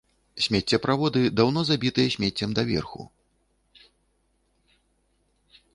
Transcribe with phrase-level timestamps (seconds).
[0.43, 3.07] Смеццеправоды даўно забітыя смеццем даверху.